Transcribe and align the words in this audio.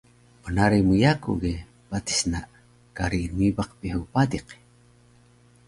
Bnaruy 0.43 0.83
mu 0.87 0.95
yaku 1.03 1.31
ge 1.41 1.53
patis 1.89 2.21
na 2.31 2.39
kari 2.95 3.19
rmibaq 3.29 3.69
Pihu 3.79 4.01
Padiq 4.13 4.47